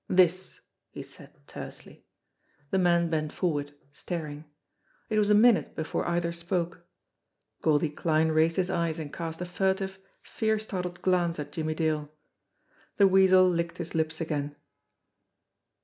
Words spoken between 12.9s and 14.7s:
The Weasel licked his lips again.